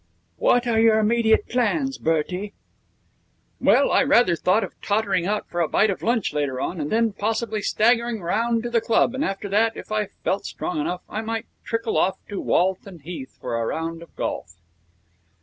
[0.37, 2.53] 'What are your immediate plans, Bertie?'
[3.59, 6.91] 'Well, I rather thought of tottering out for a bite of lunch later on, and
[6.91, 11.03] then possibly staggering round to the club, and after that, if I felt strong enough,
[11.07, 14.55] I might trickle off to Walton Heath for a round of golf.'